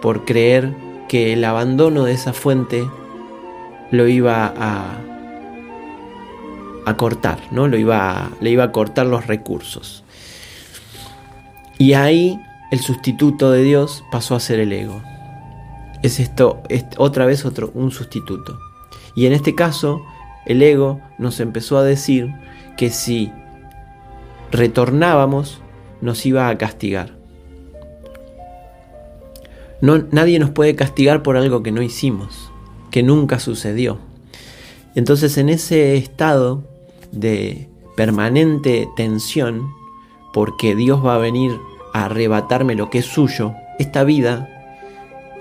por 0.00 0.24
creer 0.24 0.74
que 1.08 1.32
el 1.32 1.44
abandono 1.44 2.04
de 2.04 2.12
esa 2.12 2.32
fuente 2.32 2.88
lo 3.90 4.08
iba 4.08 4.52
a 4.56 4.98
a 6.86 6.96
cortar, 6.96 7.40
¿no? 7.50 7.66
Lo 7.66 7.76
iba 7.76 8.30
le 8.40 8.50
iba 8.50 8.64
a 8.64 8.72
cortar 8.72 9.06
los 9.06 9.26
recursos. 9.26 10.04
Y 11.78 11.92
ahí 11.92 12.40
el 12.70 12.80
sustituto 12.80 13.50
de 13.50 13.62
Dios 13.62 14.04
pasó 14.10 14.34
a 14.34 14.40
ser 14.40 14.60
el 14.60 14.72
ego. 14.72 15.02
Es 16.02 16.20
esto, 16.20 16.62
otra 16.96 17.26
vez 17.26 17.44
otro, 17.44 17.70
un 17.74 17.90
sustituto. 17.90 18.58
Y 19.16 19.26
en 19.26 19.32
este 19.32 19.54
caso, 19.54 20.02
el 20.46 20.62
ego 20.62 21.00
nos 21.18 21.40
empezó 21.40 21.76
a 21.76 21.82
decir 21.82 22.32
que 22.76 22.90
si 22.90 23.32
retornábamos, 24.50 25.60
nos 26.00 26.24
iba 26.26 26.48
a 26.48 26.58
castigar. 26.58 27.14
No, 29.80 29.98
nadie 30.10 30.38
nos 30.38 30.50
puede 30.50 30.74
castigar 30.74 31.22
por 31.22 31.36
algo 31.36 31.62
que 31.62 31.72
no 31.72 31.82
hicimos, 31.82 32.50
que 32.90 33.02
nunca 33.02 33.38
sucedió. 33.38 33.98
Entonces 34.94 35.36
en 35.36 35.50
ese 35.50 35.96
estado 35.96 36.64
de 37.12 37.68
permanente 37.96 38.88
tensión, 38.96 39.68
porque 40.32 40.74
Dios 40.74 41.04
va 41.04 41.16
a 41.16 41.18
venir 41.18 41.58
a 41.92 42.06
arrebatarme 42.06 42.74
lo 42.74 42.88
que 42.88 42.98
es 42.98 43.06
suyo, 43.06 43.54
esta 43.78 44.04
vida 44.04 44.48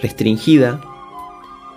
restringida 0.01 0.81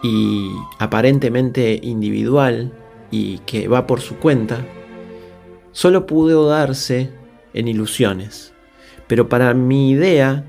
y 0.02 0.50
aparentemente 0.78 1.78
individual 1.82 2.72
y 3.10 3.38
que 3.38 3.68
va 3.68 3.86
por 3.86 4.00
su 4.00 4.16
cuenta, 4.16 4.64
solo 5.78 6.06
pudo 6.06 6.49
darse 6.49 7.08
en 7.54 7.68
ilusiones. 7.68 8.52
Pero 9.06 9.28
para 9.28 9.54
mi 9.54 9.92
idea, 9.92 10.44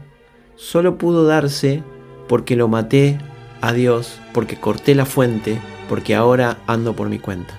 solo 0.55 0.97
pudo 0.97 1.23
darse 1.23 1.83
porque 2.27 2.55
lo 2.55 2.67
maté 2.67 3.19
a 3.61 3.71
Dios, 3.71 4.19
porque 4.33 4.59
corté 4.59 4.95
la 4.95 5.05
fuente, 5.05 5.61
porque 5.87 6.15
ahora 6.15 6.57
ando 6.65 6.95
por 6.95 7.09
mi 7.09 7.19
cuenta. 7.19 7.53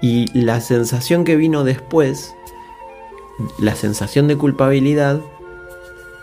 Y 0.00 0.36
la 0.36 0.60
sensación 0.60 1.22
que 1.22 1.36
vino 1.36 1.62
después, 1.62 2.34
la 3.60 3.76
sensación 3.76 4.26
de 4.26 4.36
culpabilidad, 4.36 5.20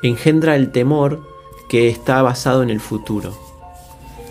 engendra 0.04 0.58
el 0.58 0.74
temor 0.74 1.26
que 1.70 1.88
está 1.88 2.22
basado 2.22 2.64
en 2.64 2.70
el 2.70 2.82
futuro. 2.82 3.34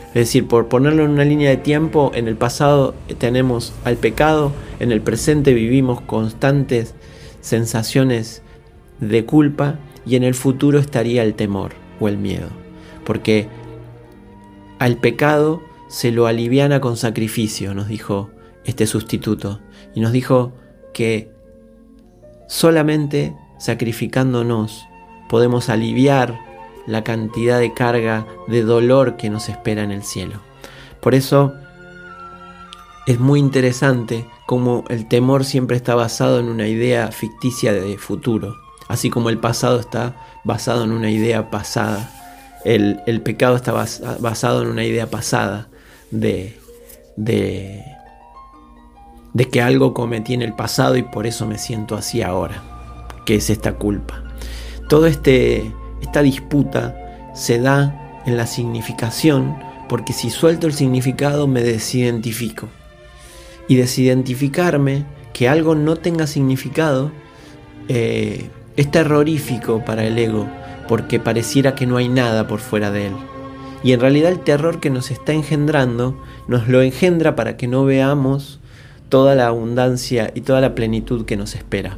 Es 0.09 0.15
decir, 0.15 0.49
por 0.49 0.69
ponerlo 0.69 1.05
en 1.05 1.11
una 1.11 1.25
línea 1.25 1.51
de 1.51 1.59
tiempo, 1.59 2.11
en 2.15 2.29
el 2.29 2.37
pasado 2.37 2.95
tenemos 3.19 3.75
al 3.85 3.97
pecado, 3.97 4.53
en 4.81 4.91
el 4.91 5.03
presente 5.03 5.53
vivimos 5.53 6.01
constantes 6.01 6.95
sensaciones 7.41 8.43
de 9.01 9.25
culpa 9.27 9.79
y 10.07 10.17
en 10.17 10.25
el 10.25 10.35
futuro 10.35 10.79
estaría 10.79 11.23
el 11.23 11.35
temor 11.35 11.73
o 12.01 12.09
el 12.09 12.17
miedo. 12.17 12.49
Porque 13.05 13.49
al 14.79 14.97
pecado 14.97 15.63
se 15.89 16.11
lo 16.11 16.27
aliviana 16.27 16.81
con 16.81 16.97
sacrificio, 16.97 17.75
nos 17.75 17.89
dijo 17.89 18.31
este 18.65 18.87
sustituto, 18.87 19.61
y 19.95 20.01
nos 20.01 20.13
dijo 20.13 20.53
que 20.95 21.31
solamente 22.49 23.37
sacrificándonos 23.59 24.87
podemos 25.29 25.69
aliviar 25.69 26.48
la 26.89 27.05
cantidad 27.05 27.61
de 27.61 27.75
carga 27.75 28.27
de 28.49 28.63
dolor 28.63 29.17
que 29.17 29.29
nos 29.29 29.49
espera 29.49 29.83
en 29.83 29.93
el 29.93 30.03
cielo. 30.03 30.41
Por 31.01 31.15
eso 31.15 31.55
es 33.07 33.21
muy 33.21 33.39
interesante 33.39 34.27
cómo 34.47 34.85
el 34.89 35.07
temor 35.07 35.45
siempre 35.45 35.77
está 35.77 35.95
basado 35.95 36.41
en 36.41 36.49
una 36.49 36.67
idea 36.67 37.13
ficticia 37.13 37.75
de 37.75 37.99
futuro, 37.99 38.57
así 38.89 39.11
como 39.11 39.29
el 39.29 39.39
pasado 39.39 39.79
está 39.79 40.17
basado 40.45 40.85
en 40.85 40.93
una 40.93 41.11
idea 41.11 41.51
pasada. 41.51 42.11
El, 42.65 43.21
pecado 43.23 43.57
está 43.57 43.73
basado 43.73 44.63
en 44.63 44.69
una 44.69 44.85
idea 44.85 45.09
pasada 45.09 45.69
de, 46.11 46.59
de, 47.17 47.85
de 49.35 49.45
que 49.45 49.63
algo 49.63 49.95
cometí 49.95 50.35
en 50.35 50.43
el 50.43 50.55
pasado 50.55 50.97
y 50.97 51.03
por 51.03 51.27
eso 51.27 51.47
me 51.47 51.59
siento 51.59 51.97
así 51.97 52.23
ahora, 52.23 52.63
que 53.27 53.37
es 53.37 53.51
esta 53.51 53.75
culpa. 53.75 54.25
Todo 54.89 55.07
este 55.07 55.73
esta 56.03 56.23
disputa 56.23 56.97
se 57.35 57.61
da 57.61 58.21
en 58.27 58.37
la 58.37 58.47
significación 58.47 59.57
porque 59.89 60.13
si 60.13 60.31
suelto 60.31 60.67
el 60.67 60.75
significado 60.75 61.47
me 61.47 61.63
desidentifico. 61.63 62.69
Y 63.69 63.77
desidentificarme, 63.77 65.05
que 65.33 65.49
algo 65.49 65.75
no 65.75 65.97
tenga 65.97 66.27
significado, 66.27 67.13
eh, 67.89 68.51
es 68.77 68.91
terrorífico 68.91 69.85
para 69.85 70.05
el 70.07 70.19
ego 70.19 70.47
porque 70.89 71.21
pareciera 71.21 71.75
que 71.75 71.87
no 71.87 71.99
hay 71.99 72.09
nada 72.09 72.49
por 72.49 72.61
fuera 72.61 72.91
de 72.91 73.09
él. 73.09 73.13
Y 73.85 73.93
en 73.93 74.01
realidad 74.01 74.33
el 74.33 74.41
terror 74.41 74.81
que 74.81 74.91
nos 74.91 75.11
está 75.11 75.33
engendrando 75.33 76.21
nos 76.49 76.67
lo 76.67 76.83
engendra 76.83 77.37
para 77.37 77.57
que 77.57 77.69
no 77.69 77.85
veamos 77.85 78.59
toda 79.09 79.35
la 79.35 79.47
abundancia 79.47 80.33
y 80.35 80.41
toda 80.41 80.61
la 80.61 80.75
plenitud 80.75 81.25
que 81.27 81.37
nos 81.37 81.55
espera. 81.55 81.97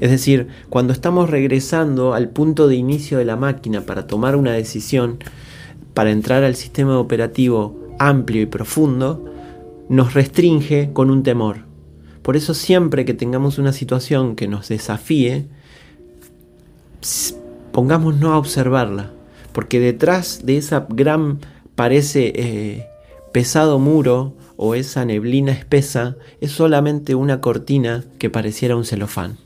Es 0.00 0.10
decir, 0.10 0.48
cuando 0.68 0.92
estamos 0.92 1.30
regresando 1.30 2.14
al 2.14 2.28
punto 2.28 2.68
de 2.68 2.76
inicio 2.76 3.18
de 3.18 3.24
la 3.24 3.36
máquina 3.36 3.82
para 3.82 4.06
tomar 4.06 4.36
una 4.36 4.52
decisión, 4.52 5.18
para 5.94 6.10
entrar 6.10 6.44
al 6.44 6.56
sistema 6.56 6.98
operativo 6.98 7.94
amplio 7.98 8.42
y 8.42 8.46
profundo, 8.46 9.24
nos 9.88 10.14
restringe 10.14 10.90
con 10.92 11.10
un 11.10 11.22
temor. 11.22 11.64
Por 12.22 12.36
eso 12.36 12.54
siempre 12.54 13.04
que 13.04 13.14
tengamos 13.14 13.58
una 13.58 13.72
situación 13.72 14.36
que 14.36 14.48
nos 14.48 14.68
desafíe, 14.68 15.46
pongámonos 17.72 18.30
a 18.30 18.38
observarla, 18.38 19.12
porque 19.52 19.80
detrás 19.80 20.44
de 20.44 20.58
esa 20.58 20.86
gran, 20.90 21.38
parece 21.74 22.32
eh, 22.34 22.86
pesado 23.32 23.78
muro 23.78 24.34
o 24.56 24.74
esa 24.74 25.04
neblina 25.04 25.52
espesa, 25.52 26.16
es 26.40 26.50
solamente 26.50 27.14
una 27.14 27.40
cortina 27.40 28.04
que 28.18 28.28
pareciera 28.28 28.76
un 28.76 28.84
celofán 28.84 29.45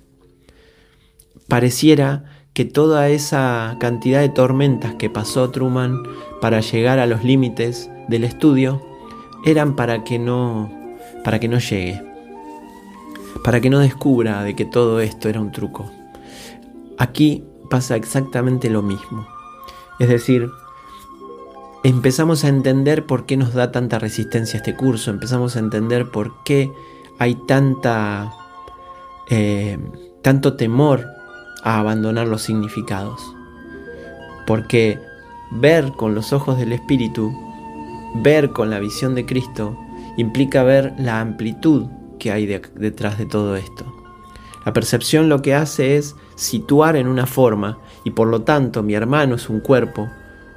pareciera 1.50 2.24
que 2.54 2.64
toda 2.64 3.10
esa 3.10 3.76
cantidad 3.78 4.20
de 4.20 4.30
tormentas 4.30 4.94
que 4.94 5.10
pasó 5.10 5.50
Truman 5.50 6.02
para 6.40 6.60
llegar 6.60 6.98
a 6.98 7.06
los 7.06 7.22
límites 7.22 7.90
del 8.08 8.24
estudio 8.24 8.80
eran 9.44 9.76
para 9.76 10.04
que 10.04 10.18
no 10.18 10.70
para 11.22 11.38
que 11.38 11.48
no 11.48 11.58
llegue 11.58 12.02
para 13.44 13.60
que 13.60 13.70
no 13.70 13.78
descubra 13.78 14.42
de 14.42 14.54
que 14.54 14.64
todo 14.64 15.00
esto 15.00 15.28
era 15.28 15.40
un 15.40 15.52
truco. 15.52 15.90
Aquí 16.98 17.44
pasa 17.70 17.96
exactamente 17.96 18.68
lo 18.68 18.82
mismo. 18.82 19.26
Es 19.98 20.08
decir, 20.08 20.50
empezamos 21.84 22.44
a 22.44 22.48
entender 22.48 23.06
por 23.06 23.26
qué 23.26 23.36
nos 23.36 23.54
da 23.54 23.72
tanta 23.72 23.98
resistencia 23.98 24.58
este 24.58 24.74
curso, 24.76 25.10
empezamos 25.10 25.56
a 25.56 25.60
entender 25.60 26.10
por 26.10 26.42
qué 26.44 26.70
hay 27.18 27.36
tanta, 27.46 28.32
eh, 29.28 29.78
tanto 30.22 30.56
temor 30.56 31.06
a 31.62 31.78
abandonar 31.78 32.26
los 32.26 32.42
significados. 32.42 33.20
Porque 34.46 34.98
ver 35.50 35.92
con 35.92 36.14
los 36.14 36.32
ojos 36.32 36.58
del 36.58 36.72
Espíritu, 36.72 37.32
ver 38.16 38.50
con 38.50 38.70
la 38.70 38.78
visión 38.78 39.14
de 39.14 39.26
Cristo, 39.26 39.76
implica 40.16 40.62
ver 40.62 40.94
la 40.98 41.20
amplitud 41.20 41.86
que 42.18 42.32
hay 42.32 42.46
detrás 42.46 43.18
de 43.18 43.26
todo 43.26 43.56
esto. 43.56 43.84
La 44.64 44.72
percepción 44.72 45.28
lo 45.28 45.40
que 45.40 45.54
hace 45.54 45.96
es 45.96 46.16
situar 46.34 46.96
en 46.96 47.08
una 47.08 47.26
forma 47.26 47.78
y 48.04 48.10
por 48.10 48.28
lo 48.28 48.42
tanto 48.42 48.82
mi 48.82 48.94
hermano 48.94 49.36
es 49.36 49.48
un 49.48 49.60
cuerpo, 49.60 50.08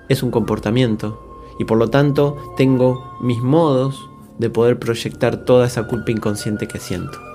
es 0.10 0.24
un 0.24 0.32
comportamiento 0.32 1.42
y 1.58 1.66
por 1.66 1.78
lo 1.78 1.90
tanto 1.90 2.38
tengo 2.58 3.18
mis 3.22 3.40
modos 3.40 4.10
de 4.40 4.50
poder 4.50 4.80
proyectar 4.80 5.46
toda 5.46 5.68
esa 5.68 5.88
culpa 5.88 6.12
inconsciente 6.12 6.68
que 6.68 6.80
siento. 6.80 7.33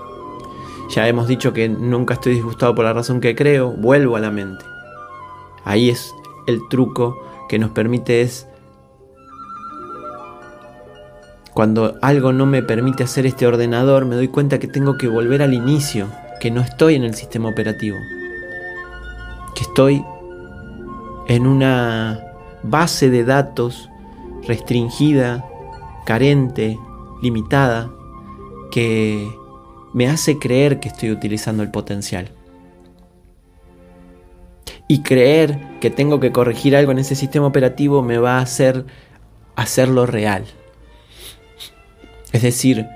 Ya 0.88 1.07
hemos 1.07 1.29
dicho 1.29 1.53
que 1.53 1.68
nunca 1.68 2.14
estoy 2.14 2.35
disgustado 2.35 2.74
por 2.74 2.85
la 2.85 2.92
razón 2.92 3.20
que 3.20 3.35
creo, 3.35 3.70
vuelvo 3.72 4.16
a 4.16 4.20
la 4.20 4.31
mente. 4.31 4.64
Ahí 5.64 5.90
es 5.90 6.14
el 6.46 6.61
truco 6.68 7.18
que 7.48 7.59
nos 7.59 7.70
permite 7.70 8.22
es 8.22 8.48
cuando 11.59 11.96
algo 12.03 12.33
no 12.33 12.46
me 12.46 12.62
permite 12.62 13.03
hacer 13.03 13.27
este 13.27 13.44
ordenador, 13.44 14.05
me 14.05 14.14
doy 14.14 14.29
cuenta 14.29 14.61
que 14.61 14.68
tengo 14.68 14.96
que 14.96 15.09
volver 15.09 15.42
al 15.42 15.55
inicio, 15.55 16.07
que 16.40 16.53
no 16.53 16.61
estoy 16.61 16.94
en 16.94 17.03
el 17.03 17.14
sistema 17.14 17.48
operativo, 17.48 17.96
que 19.57 19.64
estoy 19.64 20.05
en 21.27 21.46
una 21.48 22.20
base 22.62 23.11
de 23.11 23.24
datos 23.24 23.90
restringida, 24.46 25.44
carente, 26.07 26.79
limitada, 27.22 27.90
que 28.70 29.29
me 29.92 30.09
hace 30.09 30.38
creer 30.38 30.81
que 30.81 30.88
estoy 30.88 31.11
utilizando 31.11 31.62
el 31.62 31.70
potencial. 31.70 32.31
Y 34.87 35.03
creer 35.03 35.59
que 35.81 35.90
tengo 35.90 36.20
que 36.20 36.33
corregir 36.33 36.77
algo 36.77 36.92
en 36.92 36.98
ese 36.98 37.14
sistema 37.14 37.46
operativo 37.46 38.03
me 38.03 38.18
va 38.18 38.38
a 38.38 38.42
hacer 38.42 38.87
hacerlo 39.57 40.07
real. 40.07 40.44
Es 42.33 42.42
decir, 42.42 42.87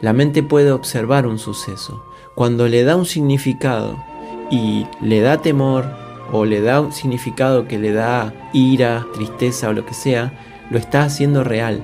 la 0.00 0.12
mente 0.12 0.42
puede 0.42 0.72
observar 0.72 1.26
un 1.26 1.38
suceso. 1.38 2.02
Cuando 2.34 2.68
le 2.68 2.84
da 2.84 2.96
un 2.96 3.06
significado 3.06 4.02
y 4.50 4.86
le 5.02 5.20
da 5.20 5.42
temor 5.42 5.84
o 6.32 6.44
le 6.44 6.60
da 6.60 6.80
un 6.80 6.92
significado 6.92 7.66
que 7.66 7.78
le 7.78 7.92
da 7.92 8.32
ira, 8.52 9.06
tristeza 9.12 9.68
o 9.68 9.72
lo 9.72 9.84
que 9.84 9.94
sea, 9.94 10.32
lo 10.70 10.78
está 10.78 11.02
haciendo 11.02 11.44
real. 11.44 11.82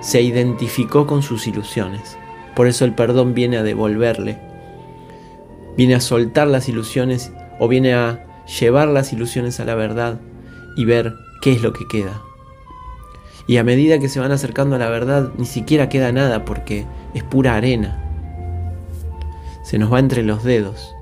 Se 0.00 0.20
identificó 0.20 1.06
con 1.06 1.22
sus 1.22 1.46
ilusiones. 1.46 2.17
Por 2.58 2.66
eso 2.66 2.84
el 2.84 2.92
perdón 2.92 3.34
viene 3.34 3.56
a 3.56 3.62
devolverle. 3.62 4.36
Viene 5.76 5.94
a 5.94 6.00
soltar 6.00 6.48
las 6.48 6.68
ilusiones 6.68 7.30
o 7.60 7.68
viene 7.68 7.94
a 7.94 8.26
llevar 8.58 8.88
las 8.88 9.12
ilusiones 9.12 9.60
a 9.60 9.64
la 9.64 9.76
verdad 9.76 10.18
y 10.76 10.84
ver 10.84 11.14
qué 11.40 11.52
es 11.52 11.62
lo 11.62 11.72
que 11.72 11.86
queda. 11.86 12.20
Y 13.46 13.58
a 13.58 13.62
medida 13.62 14.00
que 14.00 14.08
se 14.08 14.18
van 14.18 14.32
acercando 14.32 14.74
a 14.74 14.80
la 14.80 14.88
verdad, 14.88 15.30
ni 15.38 15.46
siquiera 15.46 15.88
queda 15.88 16.10
nada 16.10 16.44
porque 16.44 16.84
es 17.14 17.22
pura 17.22 17.54
arena. 17.54 18.02
Se 19.62 19.78
nos 19.78 19.92
va 19.92 20.00
entre 20.00 20.24
los 20.24 20.42
dedos. 20.42 20.96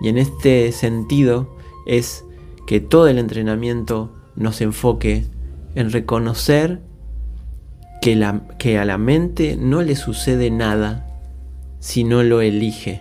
Y 0.00 0.08
en 0.08 0.16
este 0.16 0.72
sentido 0.72 1.54
es 1.84 2.24
que 2.66 2.80
todo 2.80 3.06
el 3.08 3.18
entrenamiento 3.18 4.10
nos 4.34 4.62
enfoque 4.62 5.26
en 5.74 5.92
reconocer 5.92 6.80
que, 8.02 8.78
a 8.78 8.84
la 8.84 8.98
mente 8.98 9.56
no 9.56 9.80
le 9.80 9.94
sucede 9.94 10.50
nada 10.50 11.06
si 11.78 12.02
no 12.02 12.24
lo 12.24 12.40
elige. 12.40 13.00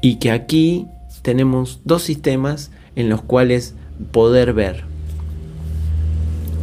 Y 0.00 0.16
que 0.16 0.30
aquí 0.30 0.86
tenemos 1.22 1.80
dos 1.84 2.04
sistemas 2.04 2.70
en 2.94 3.08
los 3.08 3.20
cuales 3.20 3.74
poder 4.12 4.52
ver, 4.52 4.84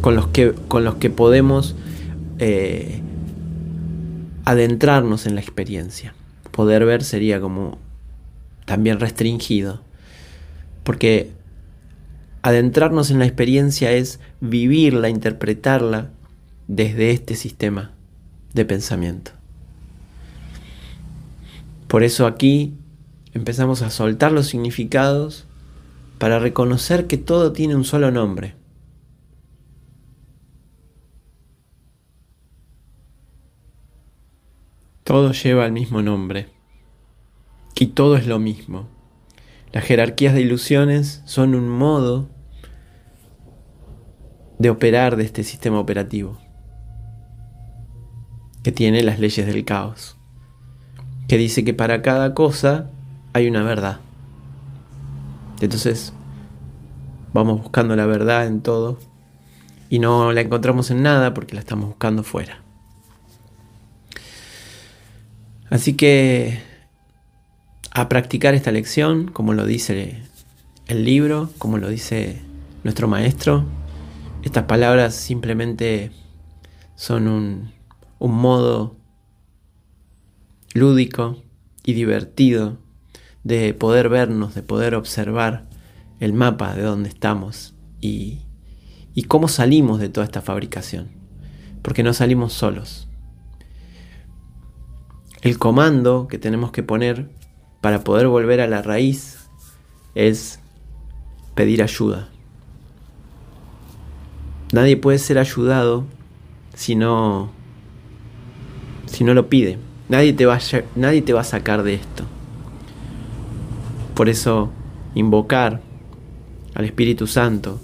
con 0.00 0.16
los 0.16 0.28
que, 0.28 0.54
con 0.68 0.84
los 0.84 0.94
que 0.94 1.10
podemos 1.10 1.76
eh, 2.38 3.02
adentrarnos 4.46 5.26
en 5.26 5.34
la 5.34 5.42
experiencia. 5.42 6.14
Poder 6.50 6.86
ver 6.86 7.04
sería 7.04 7.42
como 7.42 7.78
también 8.64 9.00
restringido, 9.00 9.82
porque 10.82 11.37
adentrarnos 12.42 13.10
en 13.10 13.18
la 13.18 13.26
experiencia 13.26 13.92
es 13.92 14.20
vivirla, 14.40 15.08
interpretarla 15.08 16.10
desde 16.66 17.10
este 17.10 17.34
sistema 17.34 17.92
de 18.54 18.64
pensamiento. 18.64 19.32
Por 21.88 22.02
eso 22.02 22.26
aquí 22.26 22.74
empezamos 23.32 23.82
a 23.82 23.90
soltar 23.90 24.32
los 24.32 24.46
significados 24.46 25.46
para 26.18 26.38
reconocer 26.38 27.06
que 27.06 27.16
todo 27.16 27.52
tiene 27.52 27.76
un 27.76 27.84
solo 27.84 28.10
nombre. 28.10 28.54
Todo 35.04 35.32
lleva 35.32 35.64
el 35.64 35.72
mismo 35.72 36.02
nombre 36.02 36.50
y 37.74 37.86
todo 37.86 38.16
es 38.16 38.26
lo 38.26 38.38
mismo. 38.38 38.97
Las 39.72 39.84
jerarquías 39.84 40.34
de 40.34 40.40
ilusiones 40.40 41.22
son 41.24 41.54
un 41.54 41.68
modo 41.68 42.28
de 44.58 44.70
operar 44.70 45.16
de 45.16 45.24
este 45.24 45.44
sistema 45.44 45.78
operativo 45.78 46.38
que 48.62 48.72
tiene 48.72 49.02
las 49.02 49.18
leyes 49.18 49.46
del 49.46 49.64
caos. 49.64 50.16
que 51.28 51.36
dice 51.36 51.62
que 51.62 51.74
para 51.74 52.00
cada 52.00 52.32
cosa 52.32 52.90
hay 53.34 53.48
una 53.48 53.62
verdad. 53.62 54.00
Entonces, 55.60 56.14
vamos 57.34 57.60
buscando 57.60 57.94
la 57.96 58.06
verdad 58.06 58.46
en 58.46 58.62
todo 58.62 58.98
y 59.90 59.98
no 59.98 60.32
la 60.32 60.40
encontramos 60.40 60.90
en 60.90 61.02
nada 61.02 61.34
porque 61.34 61.54
la 61.54 61.60
estamos 61.60 61.88
buscando 61.88 62.22
fuera. 62.22 62.62
Así 65.70 65.94
que 65.94 66.62
a 68.00 68.08
practicar 68.08 68.54
esta 68.54 68.70
lección, 68.70 69.26
como 69.26 69.54
lo 69.54 69.66
dice 69.66 70.22
el 70.86 71.04
libro, 71.04 71.50
como 71.58 71.78
lo 71.78 71.88
dice 71.88 72.40
nuestro 72.84 73.08
maestro, 73.08 73.64
estas 74.44 74.64
palabras 74.64 75.16
simplemente 75.16 76.12
son 76.94 77.26
un, 77.26 77.72
un 78.20 78.34
modo 78.36 78.96
lúdico 80.74 81.42
y 81.84 81.94
divertido 81.94 82.78
de 83.42 83.74
poder 83.74 84.08
vernos, 84.08 84.54
de 84.54 84.62
poder 84.62 84.94
observar 84.94 85.66
el 86.20 86.32
mapa 86.32 86.76
de 86.76 86.82
dónde 86.82 87.08
estamos 87.08 87.74
y, 88.00 88.42
y 89.12 89.24
cómo 89.24 89.48
salimos 89.48 89.98
de 89.98 90.08
toda 90.08 90.24
esta 90.24 90.40
fabricación. 90.40 91.08
Porque 91.82 92.04
no 92.04 92.14
salimos 92.14 92.52
solos. 92.52 93.08
El 95.42 95.58
comando 95.58 96.28
que 96.28 96.38
tenemos 96.38 96.70
que 96.70 96.84
poner 96.84 97.37
para 97.80 98.04
poder 98.04 98.26
volver 98.28 98.60
a 98.60 98.66
la 98.66 98.82
raíz 98.82 99.48
es 100.14 100.60
pedir 101.54 101.82
ayuda. 101.82 102.28
Nadie 104.72 104.96
puede 104.96 105.18
ser 105.18 105.38
ayudado 105.38 106.04
si 106.74 106.94
no, 106.94 107.50
si 109.06 109.24
no 109.24 109.34
lo 109.34 109.48
pide. 109.48 109.78
Nadie 110.08 110.32
te, 110.32 110.46
va 110.46 110.58
nadie 110.96 111.22
te 111.22 111.32
va 111.32 111.40
a 111.40 111.44
sacar 111.44 111.82
de 111.82 111.94
esto. 111.94 112.24
Por 114.14 114.28
eso 114.28 114.70
invocar 115.14 115.80
al 116.74 116.84
Espíritu 116.84 117.26
Santo 117.26 117.80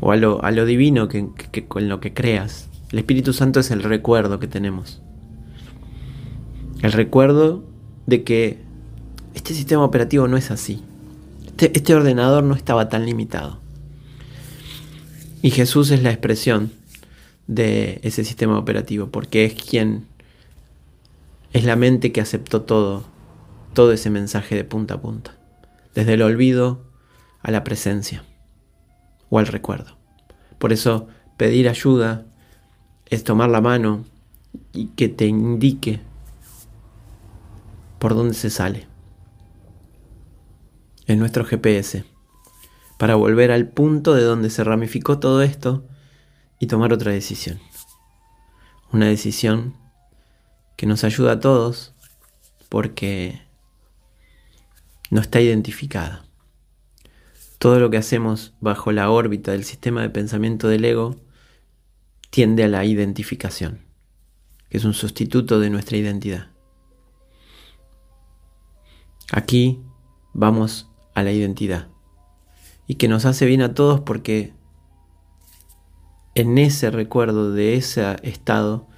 o 0.00 0.12
a 0.12 0.16
lo, 0.16 0.42
a 0.44 0.50
lo 0.50 0.66
divino 0.66 1.08
que, 1.08 1.28
con 1.68 1.88
lo 1.88 2.00
que 2.00 2.12
creas. 2.12 2.68
El 2.90 2.98
Espíritu 2.98 3.32
Santo 3.32 3.60
es 3.60 3.70
el 3.70 3.82
recuerdo 3.82 4.38
que 4.38 4.48
tenemos. 4.48 5.00
El 6.82 6.92
recuerdo 6.92 7.64
de 8.06 8.24
que 8.24 8.58
este 9.34 9.54
sistema 9.54 9.84
operativo 9.84 10.28
no 10.28 10.36
es 10.36 10.50
así. 10.50 10.82
Este, 11.46 11.72
este 11.76 11.94
ordenador 11.94 12.44
no 12.44 12.54
estaba 12.54 12.88
tan 12.88 13.06
limitado. 13.06 13.60
Y 15.42 15.50
Jesús 15.50 15.90
es 15.90 16.02
la 16.02 16.10
expresión 16.10 16.72
de 17.46 18.00
ese 18.02 18.24
sistema 18.24 18.58
operativo, 18.58 19.08
porque 19.08 19.44
es 19.44 19.54
quien 19.54 20.06
es 21.52 21.64
la 21.64 21.76
mente 21.76 22.12
que 22.12 22.20
aceptó 22.20 22.62
todo, 22.62 23.04
todo 23.74 23.92
ese 23.92 24.10
mensaje 24.10 24.54
de 24.54 24.64
punta 24.64 24.94
a 24.94 25.00
punta, 25.00 25.36
desde 25.94 26.14
el 26.14 26.22
olvido 26.22 26.84
a 27.42 27.50
la 27.50 27.64
presencia 27.64 28.24
o 29.30 29.38
al 29.38 29.46
recuerdo. 29.46 29.96
Por 30.58 30.72
eso 30.72 31.08
pedir 31.36 31.68
ayuda 31.68 32.24
es 33.06 33.24
tomar 33.24 33.50
la 33.50 33.60
mano 33.60 34.04
y 34.72 34.86
que 34.86 35.08
te 35.08 35.26
indique 35.26 36.00
por 37.98 38.14
dónde 38.14 38.34
se 38.34 38.50
sale. 38.50 38.91
En 41.06 41.18
nuestro 41.18 41.44
GPS. 41.44 42.04
Para 42.98 43.16
volver 43.16 43.50
al 43.50 43.68
punto 43.68 44.14
de 44.14 44.22
donde 44.22 44.50
se 44.50 44.62
ramificó 44.62 45.18
todo 45.18 45.42
esto 45.42 45.86
y 46.58 46.68
tomar 46.68 46.92
otra 46.92 47.12
decisión. 47.12 47.58
Una 48.92 49.06
decisión 49.06 49.76
que 50.76 50.86
nos 50.86 51.02
ayuda 51.04 51.32
a 51.32 51.40
todos 51.40 51.94
porque 52.68 53.42
no 55.10 55.20
está 55.20 55.40
identificada. 55.40 56.24
Todo 57.58 57.78
lo 57.78 57.90
que 57.90 57.96
hacemos 57.96 58.54
bajo 58.60 58.92
la 58.92 59.10
órbita 59.10 59.52
del 59.52 59.64
sistema 59.64 60.02
de 60.02 60.10
pensamiento 60.10 60.68
del 60.68 60.84
ego 60.84 61.20
tiende 62.30 62.64
a 62.64 62.68
la 62.68 62.84
identificación, 62.84 63.84
que 64.68 64.78
es 64.78 64.84
un 64.84 64.94
sustituto 64.94 65.60
de 65.60 65.70
nuestra 65.70 65.96
identidad. 65.96 66.48
Aquí 69.32 69.80
vamos 70.32 70.91
a 71.14 71.22
la 71.22 71.32
identidad 71.32 71.88
y 72.86 72.96
que 72.96 73.08
nos 73.08 73.24
hace 73.24 73.46
bien 73.46 73.62
a 73.62 73.74
todos 73.74 74.00
porque 74.00 74.54
en 76.34 76.58
ese 76.58 76.90
recuerdo 76.90 77.52
de 77.52 77.76
ese 77.76 78.16
estado 78.22 78.88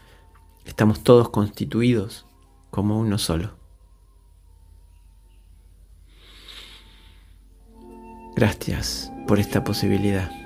estamos 0.65 1.03
todos 1.03 1.29
constituidos 1.31 2.27
como 2.71 2.99
uno 2.99 3.19
solo. 3.19 3.57
Gracias 8.37 9.13
por 9.29 9.39
esta 9.39 9.63
posibilidad. 9.63 10.44